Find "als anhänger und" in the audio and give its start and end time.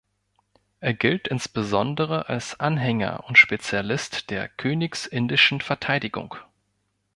2.27-3.37